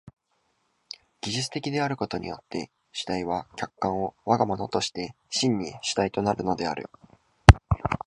[1.21, 6.89] 技術的であることによって主体は客観を我が物として真に主体となるのである。